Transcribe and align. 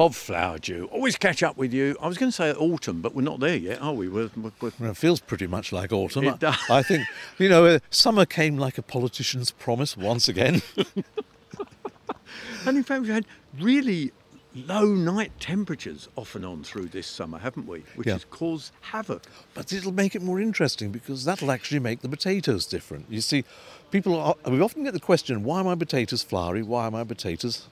Bob 0.00 0.12
Flowerdew, 0.12 0.90
always 0.90 1.18
catch 1.18 1.42
up 1.42 1.58
with 1.58 1.74
you. 1.74 1.94
I 2.00 2.08
was 2.08 2.16
going 2.16 2.30
to 2.30 2.34
say 2.34 2.54
autumn, 2.54 3.02
but 3.02 3.14
we're 3.14 3.20
not 3.20 3.38
there 3.38 3.54
yet, 3.54 3.82
are 3.82 3.92
we? 3.92 4.08
We're, 4.08 4.30
we're, 4.34 4.50
we're... 4.58 4.72
Well, 4.80 4.92
it 4.92 4.96
feels 4.96 5.20
pretty 5.20 5.46
much 5.46 5.72
like 5.72 5.92
autumn. 5.92 6.24
It 6.24 6.38
does. 6.38 6.56
I 6.70 6.82
think, 6.82 7.06
you 7.36 7.50
know, 7.50 7.66
uh, 7.66 7.80
summer 7.90 8.24
came 8.24 8.56
like 8.56 8.78
a 8.78 8.82
politician's 8.82 9.50
promise 9.50 9.98
once 9.98 10.26
again. 10.26 10.62
And 12.66 12.78
in 12.78 12.82
fact, 12.82 13.02
we've 13.02 13.12
had 13.12 13.26
really 13.58 14.12
low 14.54 14.86
night 14.86 15.32
temperatures 15.38 16.08
off 16.16 16.34
and 16.34 16.46
on 16.46 16.64
through 16.64 16.86
this 16.86 17.06
summer, 17.06 17.38
haven't 17.38 17.66
we? 17.66 17.84
Which 17.94 18.06
Yeah. 18.06 18.14
has 18.14 18.24
caused 18.24 18.72
havoc. 18.80 19.24
But 19.52 19.70
it'll 19.70 19.92
make 19.92 20.14
it 20.14 20.22
more 20.22 20.40
interesting 20.40 20.92
because 20.92 21.26
that'll 21.26 21.50
actually 21.50 21.80
make 21.80 22.00
the 22.00 22.08
potatoes 22.08 22.64
different. 22.64 23.04
You 23.10 23.20
see, 23.20 23.44
people 23.90 24.18
are, 24.18 24.34
we 24.50 24.62
often 24.62 24.82
get 24.84 24.94
the 24.94 25.00
question, 25.00 25.42
why 25.44 25.60
are 25.60 25.64
my 25.64 25.74
potatoes 25.74 26.22
flowery? 26.22 26.62
Why 26.62 26.86
are 26.86 26.90
my 26.90 27.04
potatoes 27.04 27.66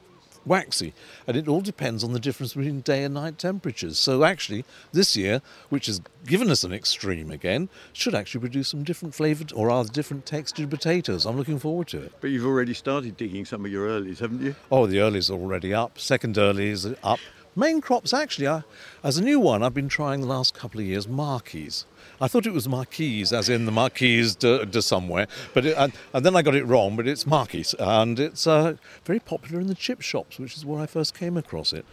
waxy? 0.49 0.95
And 1.27 1.37
it 1.37 1.47
all 1.47 1.61
depends 1.61 2.03
on 2.03 2.13
the 2.13 2.21
difference 2.21 2.55
between 2.55 2.81
day 2.81 3.05
and 3.05 3.15
night 3.15 3.39
temperatures. 3.39 3.99
So 3.99 4.25
actually, 4.25 4.65
this 4.93 5.17
year, 5.17 5.43
which 5.69 5.87
has 5.87 6.01
given 6.27 6.51
us 6.51 6.65
an 6.65 6.73
extreme 6.73 7.31
again, 7.31 7.69
should 7.93 8.15
actually 8.15 8.41
produce 8.41 8.69
some 8.69 8.83
different 8.83 9.15
flavoured 9.15 9.53
or 9.53 9.69
rather 9.69 9.89
different 9.89 10.27
textured 10.27 10.71
potatoes. 10.71 11.27
I'm 11.27 11.37
looking 11.37 11.59
forward 11.59 11.89
to 11.89 12.03
it. 12.03 12.13
But 12.21 12.31
you've 12.31 12.47
already 12.47 12.75
started 12.75 13.17
digging 13.17 13.45
some 13.45 13.65
of 13.65 13.71
your 13.71 13.89
earlies, 13.89 14.19
haven't 14.19 14.43
you? 14.43 14.55
Oh, 14.73 14.87
the 14.87 14.97
earlies 14.97 15.31
are 15.31 15.35
already 15.35 15.73
up. 15.75 15.99
Second 15.99 16.37
earlies 16.37 16.91
are 16.91 16.97
up. 17.13 17.21
Main 17.59 17.81
crops, 17.81 18.15
actually, 18.15 18.47
I, 18.47 18.63
as 19.03 19.19
a 19.19 19.25
new 19.25 19.41
one, 19.41 19.65
I've 19.65 19.75
been 19.75 19.89
trying 19.89 20.21
the 20.21 20.29
last 20.29 20.55
couple 20.55 20.79
of 20.79 20.87
years 20.87 21.09
Markies. 21.09 21.87
I 22.21 22.29
thought 22.29 22.47
it 22.47 22.53
was 22.53 22.69
marquise, 22.69 23.33
as 23.33 23.49
in 23.49 23.67
the 23.67 23.73
marquise 23.73 24.37
de, 24.37 24.65
de 24.65 24.81
somewhere, 24.81 25.27
but 25.55 25.67
it, 25.67 25.77
and, 25.77 25.93
and 26.13 26.25
then 26.25 26.37
I 26.37 26.43
got 26.43 26.55
it 26.55 26.63
wrong. 26.65 26.95
But 26.95 27.09
it's 27.09 27.25
Markies, 27.25 27.75
and 27.77 28.21
it's 28.21 28.47
uh, 28.47 28.75
very 29.05 29.19
popular 29.19 29.61
in 29.61 29.67
the 29.67 29.75
chip 29.75 30.03
shops, 30.03 30.39
which 30.39 30.57
is 30.57 30.65
where 30.65 30.81
I 30.81 30.87
first 30.87 31.19
came 31.19 31.37
across 31.37 31.73
it. 31.73 31.85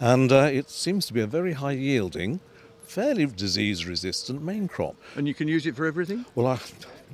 And 0.00 0.32
uh, 0.32 0.50
it 0.52 0.68
seems 0.68 1.06
to 1.06 1.12
be 1.12 1.20
a 1.20 1.28
very 1.28 1.52
high 1.52 1.72
yielding, 1.72 2.40
fairly 2.82 3.26
disease 3.26 3.86
resistant 3.86 4.42
main 4.42 4.66
crop. 4.66 4.96
And 5.14 5.28
you 5.28 5.34
can 5.34 5.46
use 5.46 5.66
it 5.66 5.76
for 5.76 5.86
everything? 5.86 6.24
Well, 6.34 6.48
I, 6.48 6.58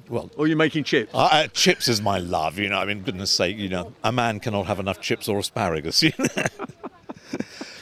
well, 0.08 0.30
Or 0.38 0.46
you're 0.46 0.56
making 0.56 0.84
chips? 0.84 1.14
uh, 1.14 1.28
uh, 1.30 1.46
chips 1.48 1.88
is 1.88 2.00
my 2.00 2.16
love, 2.18 2.58
you 2.58 2.70
know. 2.70 2.78
I 2.78 2.86
mean, 2.86 3.02
goodness 3.02 3.30
sake, 3.30 3.58
you 3.58 3.68
know, 3.68 3.92
a 4.02 4.12
man 4.12 4.40
cannot 4.40 4.64
have 4.64 4.80
enough 4.80 4.98
chips 5.02 5.28
or 5.28 5.38
asparagus. 5.38 6.02
You 6.02 6.12
know? 6.18 6.26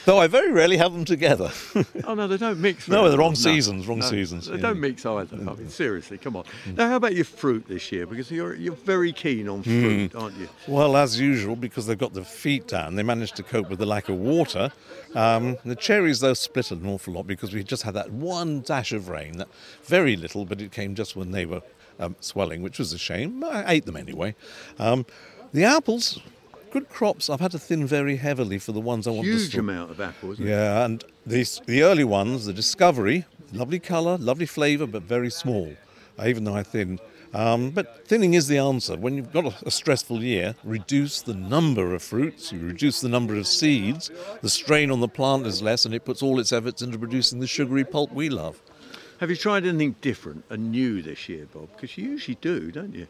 Though 0.07 0.19
I 0.19 0.27
very 0.27 0.53
rarely 0.53 0.77
have 0.77 0.93
them 0.93 1.03
together. 1.03 1.51
Oh 2.05 2.13
no, 2.13 2.27
they 2.29 2.37
don't 2.37 2.61
mix. 2.61 2.87
No, 2.87 2.99
very 3.01 3.11
the 3.11 3.17
wrong 3.17 3.35
seasons, 3.35 3.85
wrong 3.87 4.01
seasons, 4.01 4.45
They 4.47 4.53
yeah. 4.53 4.59
Mm. 4.59 4.61
don't 4.61 4.79
mix 4.79 5.05
either. 5.05 5.35
I 5.35 5.53
mean, 5.55 5.67
seriously, 5.69 6.17
come 6.17 6.37
on. 6.37 6.45
Now, 6.77 6.87
how 6.87 6.95
about 6.95 7.13
your 7.13 7.25
fruit 7.25 7.67
this 7.67 7.91
year? 7.91 8.05
Because 8.05 8.31
you're 8.31 8.55
you're 8.55 8.75
very 8.85 9.11
keen 9.11 9.49
on 9.49 9.63
fruit, 9.63 10.13
Mm. 10.13 10.21
aren't 10.21 10.37
you? 10.37 10.47
well, 10.69 10.95
as 10.95 11.19
usual, 11.19 11.57
because 11.57 11.85
they've 11.87 11.97
got 11.97 12.13
the 12.13 12.23
feet 12.23 12.67
down, 12.69 12.95
they 12.95 13.03
managed 13.03 13.35
to 13.35 13.43
cope 13.43 13.69
with 13.69 13.79
the 13.79 13.85
lack 13.85 14.07
of 14.07 14.15
water. 14.15 14.71
Um, 15.13 15.57
the 15.65 15.75
cherries, 15.75 16.21
though, 16.21 16.33
split 16.35 16.71
an 16.71 16.85
awful 16.87 17.15
lot 17.15 17.27
because 17.27 17.53
we 17.53 17.61
just 17.65 17.83
had 17.83 17.93
that 17.95 18.09
one 18.11 18.61
dash 18.61 18.93
of 18.93 19.09
rain, 19.09 19.33
that 19.39 19.49
very 19.83 20.15
little, 20.15 20.45
but 20.45 20.61
it 20.61 20.71
came 20.71 20.95
just 20.95 21.17
when 21.17 21.31
they 21.31 21.45
were 21.45 21.61
um, 21.99 22.15
swelling, 22.21 22.61
which 22.61 22.79
was 22.79 22.93
a 22.93 22.97
shame. 22.97 23.43
I 23.43 23.73
ate 23.73 23.85
them 23.85 23.97
anyway. 23.97 24.35
Um, 24.79 25.05
the 25.51 25.65
apples, 25.65 26.21
good 26.79 26.89
crops. 26.89 27.29
I've 27.29 27.39
had 27.39 27.51
to 27.51 27.59
thin 27.59 27.87
very 27.87 28.17
heavily 28.17 28.59
for 28.59 28.71
the 28.71 28.79
ones 28.79 29.07
I 29.07 29.11
want 29.11 29.25
to 29.25 29.31
Huge 29.31 29.49
store. 29.49 29.61
amount 29.61 29.91
of 29.91 29.99
apples. 29.99 30.39
Yeah, 30.39 30.85
and 30.85 31.03
these 31.25 31.59
the 31.65 31.81
early 31.81 32.03
ones, 32.03 32.45
the 32.45 32.53
Discovery, 32.53 33.25
lovely 33.51 33.79
colour, 33.79 34.17
lovely 34.17 34.45
flavour, 34.45 34.85
but 34.85 35.03
very 35.03 35.31
small. 35.31 35.73
Even 36.23 36.43
though 36.43 36.55
I 36.55 36.63
thin, 36.63 36.99
um, 37.33 37.71
but 37.71 38.07
thinning 38.07 38.33
is 38.35 38.47
the 38.47 38.57
answer. 38.57 38.95
When 38.95 39.15
you've 39.15 39.33
got 39.33 39.45
a, 39.45 39.67
a 39.67 39.71
stressful 39.71 40.23
year, 40.23 40.55
reduce 40.63 41.21
the 41.21 41.33
number 41.35 41.93
of 41.95 42.01
fruits, 42.03 42.51
you 42.51 42.59
reduce 42.59 43.01
the 43.01 43.09
number 43.09 43.35
of 43.35 43.45
seeds. 43.47 44.09
The 44.41 44.49
strain 44.49 44.89
on 44.91 44.99
the 44.99 45.07
plant 45.07 45.45
is 45.47 45.61
less, 45.61 45.85
and 45.85 45.93
it 45.95 46.05
puts 46.05 46.21
all 46.23 46.39
its 46.39 46.51
efforts 46.51 46.81
into 46.81 46.97
producing 46.99 47.39
the 47.39 47.47
sugary 47.47 47.83
pulp 47.85 48.11
we 48.13 48.29
love. 48.29 48.61
Have 49.19 49.31
you 49.31 49.35
tried 49.35 49.65
anything 49.65 49.95
different 50.01 50.43
and 50.51 50.71
new 50.71 51.01
this 51.01 51.27
year, 51.27 51.47
Bob? 51.51 51.69
Because 51.73 51.97
you 51.97 52.05
usually 52.11 52.37
do, 52.39 52.71
don't 52.71 52.93
you? 52.93 53.07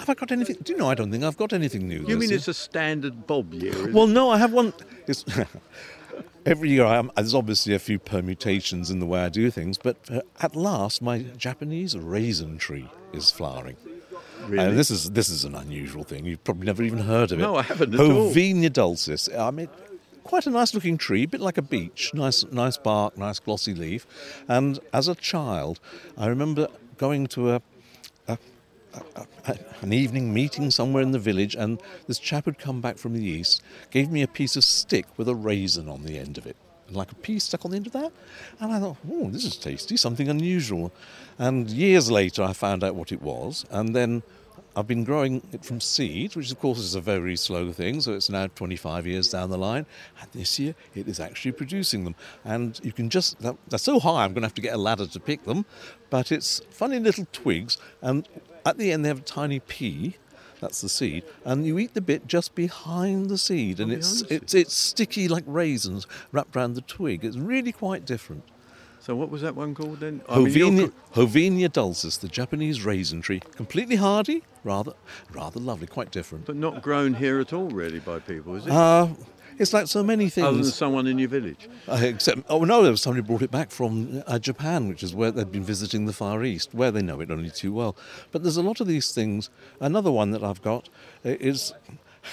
Have 0.00 0.08
I 0.08 0.14
got 0.14 0.32
anything? 0.32 0.56
Do 0.62 0.72
you 0.72 0.78
know? 0.78 0.88
I 0.88 0.94
don't 0.94 1.10
think 1.10 1.24
I've 1.24 1.36
got 1.36 1.52
anything 1.52 1.86
new. 1.86 2.04
You 2.06 2.16
mean 2.16 2.30
year. 2.30 2.38
it's 2.38 2.48
a 2.48 2.54
standard 2.54 3.26
Bob 3.26 3.52
year? 3.52 3.92
Well, 3.92 4.06
no, 4.06 4.30
I 4.30 4.38
have 4.38 4.52
one. 4.52 4.72
It's 5.06 5.26
every 6.46 6.70
year, 6.70 6.86
I 6.86 6.96
am, 6.96 7.10
there's 7.16 7.34
obviously 7.34 7.74
a 7.74 7.78
few 7.78 7.98
permutations 7.98 8.90
in 8.90 8.98
the 8.98 9.06
way 9.06 9.20
I 9.20 9.28
do 9.28 9.50
things, 9.50 9.76
but 9.76 9.96
uh, 10.10 10.22
at 10.40 10.56
last, 10.56 11.02
my 11.02 11.18
Japanese 11.36 11.96
raisin 11.96 12.56
tree 12.56 12.88
is 13.12 13.30
flowering. 13.30 13.76
Really? 14.46 14.64
And 14.64 14.78
this 14.78 14.90
is 14.90 15.10
this 15.10 15.28
is 15.28 15.44
an 15.44 15.54
unusual 15.54 16.02
thing. 16.02 16.24
You've 16.24 16.42
probably 16.44 16.64
never 16.64 16.82
even 16.82 17.00
heard 17.00 17.30
of 17.30 17.38
it. 17.38 17.42
No, 17.42 17.56
I 17.56 17.62
haven't. 17.62 17.92
Hovenia 17.92 18.72
dulcis. 18.72 19.28
I 19.28 19.50
mean, 19.50 19.68
quite 20.24 20.46
a 20.46 20.50
nice 20.50 20.72
looking 20.72 20.96
tree, 20.96 21.24
a 21.24 21.28
bit 21.28 21.40
like 21.40 21.58
a 21.58 21.62
beech. 21.62 22.14
Nice, 22.14 22.44
nice 22.50 22.78
bark, 22.78 23.18
nice 23.18 23.38
glossy 23.38 23.74
leaf. 23.74 24.06
And 24.48 24.78
as 24.94 25.08
a 25.08 25.14
child, 25.14 25.78
I 26.16 26.26
remember 26.28 26.68
going 26.96 27.26
to 27.28 27.50
a, 27.50 27.62
a 28.28 28.38
an 29.82 29.92
evening 29.92 30.32
meeting 30.32 30.70
somewhere 30.70 31.02
in 31.02 31.12
the 31.12 31.18
village, 31.18 31.54
and 31.54 31.80
this 32.06 32.18
chap 32.18 32.44
had 32.44 32.58
come 32.58 32.80
back 32.80 32.98
from 32.98 33.14
the 33.14 33.24
east, 33.24 33.62
gave 33.90 34.10
me 34.10 34.22
a 34.22 34.28
piece 34.28 34.56
of 34.56 34.64
stick 34.64 35.06
with 35.16 35.28
a 35.28 35.34
raisin 35.34 35.88
on 35.88 36.02
the 36.02 36.18
end 36.18 36.38
of 36.38 36.46
it. 36.46 36.56
and 36.86 36.96
Like 36.96 37.12
a 37.12 37.14
pea 37.16 37.38
stuck 37.38 37.64
on 37.64 37.70
the 37.70 37.76
end 37.76 37.86
of 37.86 37.92
that. 37.92 38.12
And 38.58 38.72
I 38.72 38.80
thought, 38.80 38.96
oh, 39.10 39.30
this 39.30 39.44
is 39.44 39.56
tasty, 39.56 39.96
something 39.96 40.28
unusual. 40.28 40.92
And 41.38 41.70
years 41.70 42.10
later, 42.10 42.42
I 42.42 42.52
found 42.52 42.84
out 42.84 42.94
what 42.94 43.12
it 43.12 43.22
was. 43.22 43.64
And 43.70 43.94
then 43.94 44.22
I've 44.76 44.86
been 44.86 45.04
growing 45.04 45.42
it 45.52 45.64
from 45.64 45.80
seed, 45.80 46.36
which 46.36 46.52
of 46.52 46.60
course 46.60 46.78
is 46.78 46.94
a 46.94 47.00
very 47.00 47.36
slow 47.36 47.72
thing, 47.72 48.00
so 48.00 48.12
it's 48.14 48.30
now 48.30 48.46
25 48.46 49.06
years 49.06 49.28
down 49.30 49.50
the 49.50 49.58
line. 49.58 49.84
And 50.20 50.30
this 50.32 50.58
year 50.60 50.74
it 50.94 51.08
is 51.08 51.18
actually 51.18 51.52
producing 51.52 52.04
them. 52.04 52.14
And 52.44 52.78
you 52.82 52.92
can 52.92 53.10
just, 53.10 53.36
they're 53.40 53.78
so 53.78 53.98
high, 53.98 54.24
I'm 54.24 54.32
going 54.32 54.42
to 54.42 54.46
have 54.46 54.54
to 54.54 54.62
get 54.62 54.74
a 54.74 54.78
ladder 54.78 55.06
to 55.06 55.20
pick 55.20 55.44
them. 55.44 55.64
But 56.08 56.30
it's 56.30 56.60
funny 56.70 56.98
little 57.00 57.26
twigs, 57.32 57.78
and 58.00 58.28
at 58.64 58.78
the 58.78 58.92
end 58.92 59.04
they 59.04 59.08
have 59.08 59.18
a 59.20 59.22
tiny 59.22 59.60
pea. 59.60 60.16
That's 60.60 60.82
the 60.82 60.90
seed, 60.90 61.24
and 61.46 61.66
you 61.66 61.78
eat 61.78 61.94
the 61.94 62.02
bit 62.02 62.26
just 62.26 62.54
behind 62.54 63.30
the 63.30 63.38
seed, 63.38 63.80
and 63.80 63.90
Oh, 63.90 63.94
it's 63.94 64.20
it's 64.22 64.52
it's 64.52 64.74
sticky 64.74 65.26
like 65.26 65.44
raisins 65.46 66.06
wrapped 66.32 66.54
around 66.54 66.74
the 66.74 66.82
twig. 66.82 67.24
It's 67.24 67.38
really 67.38 67.72
quite 67.72 68.04
different. 68.04 68.42
So 69.00 69.16
what 69.16 69.30
was 69.30 69.40
that 69.40 69.56
one 69.56 69.74
called 69.74 70.00
then? 70.00 70.20
I 70.28 70.38
mean, 70.40 70.48
Hovenia, 70.48 70.92
Hovenia 71.14 71.72
dulcis, 71.72 72.18
the 72.18 72.28
Japanese 72.28 72.84
raisin 72.84 73.22
tree, 73.22 73.40
completely 73.56 73.96
hardy, 73.96 74.42
rather 74.62 74.92
rather 75.32 75.58
lovely, 75.58 75.86
quite 75.86 76.10
different. 76.10 76.44
but 76.44 76.56
not 76.56 76.82
grown 76.82 77.14
here 77.14 77.40
at 77.40 77.54
all, 77.54 77.70
really, 77.70 77.98
by 77.98 78.18
people, 78.18 78.54
is 78.56 78.66
it? 78.66 78.72
Uh, 78.72 79.08
it's 79.60 79.72
like 79.72 79.86
so 79.86 80.02
many 80.02 80.26
Other 80.26 80.40
than 80.42 80.54
things. 80.62 80.74
someone 80.74 81.06
in 81.06 81.18
your 81.18 81.28
village. 81.28 81.68
Uh, 81.86 82.00
except, 82.02 82.40
oh 82.48 82.64
no, 82.64 82.82
there 82.82 82.90
was 82.90 83.02
somebody 83.02 83.24
brought 83.24 83.42
it 83.42 83.50
back 83.50 83.70
from 83.70 84.22
uh, 84.26 84.38
Japan, 84.38 84.88
which 84.88 85.02
is 85.02 85.14
where 85.14 85.30
they'd 85.30 85.52
been 85.52 85.62
visiting 85.62 86.06
the 86.06 86.12
Far 86.12 86.42
East, 86.42 86.74
where 86.74 86.90
they 86.90 87.02
know 87.02 87.20
it 87.20 87.30
only 87.30 87.50
too 87.50 87.72
well. 87.72 87.94
But 88.32 88.42
there's 88.42 88.56
a 88.56 88.62
lot 88.62 88.80
of 88.80 88.86
these 88.88 89.12
things. 89.12 89.50
Another 89.78 90.10
one 90.10 90.30
that 90.32 90.42
I've 90.42 90.62
got 90.62 90.88
uh, 91.24 91.36
is 91.38 91.72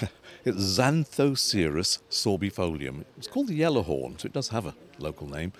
it's 0.44 0.78
Xanthoceras 0.78 2.00
sorbifolium. 2.10 3.04
It's 3.16 3.28
called 3.28 3.48
the 3.48 3.54
yellow 3.54 3.82
horn, 3.82 4.18
so 4.18 4.26
it 4.26 4.32
does 4.32 4.48
have 4.48 4.66
a 4.66 4.74
local 4.98 5.28
name, 5.28 5.52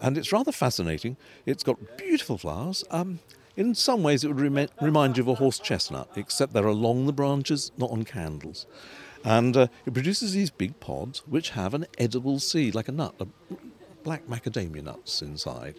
and 0.00 0.18
it's 0.18 0.32
rather 0.32 0.52
fascinating. 0.52 1.16
It's 1.46 1.62
got 1.62 1.96
beautiful 1.96 2.36
flowers. 2.38 2.84
Um, 2.90 3.20
in 3.56 3.74
some 3.74 4.02
ways, 4.02 4.24
it 4.24 4.28
would 4.28 4.40
remi- 4.40 4.68
remind 4.80 5.18
you 5.18 5.22
of 5.24 5.28
a 5.28 5.34
horse 5.34 5.58
chestnut, 5.58 6.08
except 6.16 6.52
they're 6.54 6.66
along 6.66 7.06
the 7.06 7.12
branches, 7.12 7.70
not 7.76 7.90
on 7.90 8.04
candles. 8.04 8.66
And 9.24 9.56
uh, 9.56 9.68
it 9.86 9.94
produces 9.94 10.32
these 10.32 10.50
big 10.50 10.78
pods 10.80 11.22
which 11.26 11.50
have 11.50 11.74
an 11.74 11.86
edible 11.98 12.38
seed, 12.38 12.74
like 12.74 12.88
a 12.88 12.92
nut, 12.92 13.14
a 13.20 13.26
black 14.02 14.26
macadamia 14.26 14.82
nuts 14.82 15.22
inside. 15.22 15.76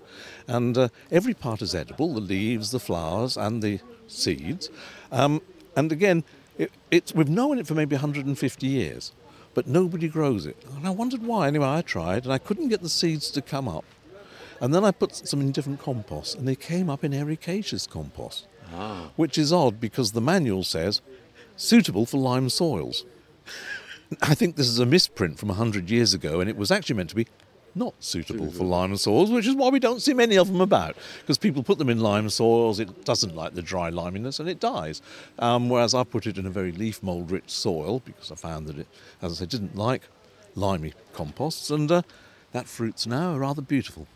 And 0.48 0.78
uh, 0.78 0.90
every 1.12 1.34
part 1.34 1.62
is 1.62 1.76
edible 1.76 2.14
the 2.14 2.22
leaves, 2.22 2.72
the 2.72 2.80
flowers, 2.80 3.38
and 3.38 3.62
the 3.62 3.80
seeds. 4.08 4.70
Um, 5.12 5.42
and 5.76 5.92
again, 5.92 6.24
it, 6.58 6.72
it's, 6.92 7.14
we've 7.14 7.30
known 7.30 7.60
it 7.60 7.68
for 7.68 7.74
maybe 7.74 7.96
150 7.96 8.68
years, 8.68 9.12
but 9.54 9.68
nobody 9.68 10.08
grows 10.08 10.46
it. 10.46 10.64
And 10.76 10.88
I 10.88 10.92
wondered 10.92 11.24
why. 11.24 11.48
Anyway, 11.48 11.68
I 11.68 11.82
tried, 11.82 12.24
and 12.24 12.34
I 12.34 12.38
couldn't 12.38 12.70
get 12.70 12.82
the 12.82 12.90
seeds 12.90 13.30
to 13.32 13.42
come 13.42 13.68
up. 13.68 13.86
And 14.62 14.74
then 14.74 14.86
I 14.86 14.92
put 14.92 15.16
some 15.16 15.42
in 15.42 15.52
different 15.52 15.82
compost, 15.82 16.38
and 16.38 16.48
they 16.48 16.56
came 16.56 16.90
up 16.90 17.04
in 17.04 17.12
ericaceous 17.12 17.90
compost, 17.90 18.48
which 19.18 19.38
is 19.38 19.52
odd 19.52 19.82
because 19.82 20.12
the 20.12 20.22
manual 20.22 20.64
says 20.64 21.02
suitable 21.58 22.06
for 22.06 22.18
lime 22.18 22.50
soils. 22.50 23.04
I 24.22 24.36
think 24.36 24.56
this 24.56 24.68
is 24.68 24.80
a 24.80 24.86
misprint 24.86 25.40
from 25.40 25.50
100 25.50 25.90
years 25.90 26.14
ago, 26.14 26.40
and 26.40 26.50
it 26.50 26.58
was 26.58 26.72
actually 26.72 26.96
meant 26.96 27.10
to 27.10 27.16
be 27.16 27.28
not 27.76 27.96
suitable 28.00 28.52
for 28.52 28.64
lime 28.64 28.96
soils, 28.98 29.32
which 29.32 29.48
is 29.48 29.56
why 29.56 29.70
we 29.70 29.80
don't 29.80 30.02
see 30.02 30.14
many 30.14 30.38
of 30.38 30.48
them 30.48 30.62
about. 30.62 30.96
Because 31.22 31.38
people 31.38 31.64
put 31.64 31.78
them 31.78 31.90
in 31.90 32.00
lime 32.00 32.30
soils, 32.30 32.80
it 32.80 33.06
doesn't 33.06 33.36
like 33.36 33.56
the 33.56 33.62
dry 33.62 33.90
liminess 33.90 34.40
and 34.40 34.48
it 34.48 34.60
dies. 34.60 35.02
Um, 35.40 35.70
whereas 35.70 35.94
I 35.94 36.04
put 36.04 36.28
it 36.28 36.38
in 36.38 36.46
a 36.46 36.52
very 36.52 36.72
leaf 36.72 37.02
mould 37.02 37.32
rich 37.32 37.50
soil 37.50 38.02
because 38.06 38.32
I 38.32 38.36
found 38.36 38.68
that 38.68 38.78
it, 38.78 38.88
as 39.22 39.32
I 39.32 39.36
said, 39.36 39.50
didn't 39.50 39.76
like 39.76 40.04
limey 40.56 40.94
composts, 41.14 41.72
and 41.72 41.92
uh, 41.92 42.02
that 42.52 42.68
fruit's 42.68 43.08
now 43.08 43.36
rather 43.36 43.62
beautiful. 43.62 44.08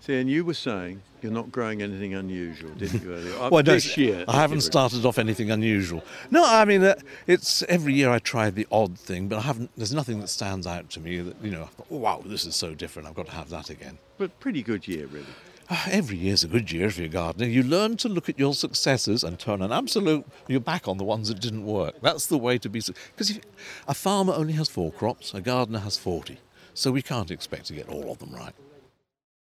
See, 0.00 0.18
and 0.18 0.30
you 0.30 0.44
were 0.46 0.54
saying 0.54 1.02
you're 1.20 1.30
not 1.30 1.52
growing 1.52 1.82
anything 1.82 2.14
unusual, 2.14 2.70
didn't 2.70 3.02
you, 3.02 3.12
earlier? 3.12 3.34
Uh, 3.40 3.50
Well, 3.50 3.62
this 3.62 3.96
year. 3.98 4.24
I 4.26 4.36
haven't 4.40 4.62
started 4.62 5.04
off 5.04 5.18
anything 5.18 5.50
unusual. 5.50 6.02
No, 6.30 6.42
I 6.44 6.64
mean, 6.64 6.82
uh, 6.82 6.94
it's 7.26 7.62
every 7.64 7.92
year 7.92 8.10
I 8.10 8.18
try 8.18 8.48
the 8.48 8.66
odd 8.72 8.98
thing, 8.98 9.28
but 9.28 9.38
I 9.38 9.42
haven't. 9.42 9.70
There's 9.76 9.92
nothing 9.92 10.20
that 10.20 10.28
stands 10.28 10.66
out 10.66 10.88
to 10.90 11.00
me 11.00 11.20
that 11.20 11.36
you 11.42 11.50
know. 11.50 11.64
I 11.64 11.66
thought, 11.66 11.86
oh, 11.90 11.96
wow, 11.98 12.22
this 12.24 12.46
is 12.46 12.56
so 12.56 12.74
different. 12.74 13.08
I've 13.08 13.14
got 13.14 13.26
to 13.26 13.32
have 13.32 13.50
that 13.50 13.68
again. 13.68 13.98
But 14.16 14.38
pretty 14.40 14.62
good 14.62 14.88
year, 14.88 15.06
really. 15.06 15.26
Ah, 15.68 15.86
Every 15.90 16.16
year's 16.16 16.42
a 16.42 16.48
good 16.48 16.72
year 16.72 16.86
if 16.86 16.96
you're 16.96 17.06
a 17.06 17.10
gardener. 17.10 17.46
You 17.46 17.62
learn 17.62 17.96
to 17.98 18.08
look 18.08 18.28
at 18.30 18.38
your 18.38 18.54
successes 18.54 19.22
and 19.22 19.38
turn 19.38 19.60
an 19.62 19.70
absolute 19.70 20.26
your 20.48 20.60
back 20.60 20.88
on 20.88 20.96
the 20.96 21.04
ones 21.04 21.28
that 21.28 21.40
didn't 21.40 21.64
work. 21.66 22.00
That's 22.00 22.26
the 22.26 22.38
way 22.38 22.56
to 22.58 22.68
be. 22.70 22.80
Because 23.14 23.38
a 23.86 23.94
farmer 23.94 24.32
only 24.32 24.54
has 24.54 24.68
four 24.70 24.90
crops, 24.90 25.34
a 25.34 25.42
gardener 25.42 25.80
has 25.80 25.98
forty, 25.98 26.38
so 26.72 26.90
we 26.90 27.02
can't 27.02 27.30
expect 27.30 27.66
to 27.66 27.74
get 27.74 27.88
all 27.88 28.10
of 28.10 28.18
them 28.18 28.34
right. 28.34 28.54